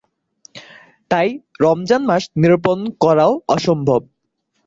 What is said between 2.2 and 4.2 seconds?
নিরূপণ করাও অসম্ভব।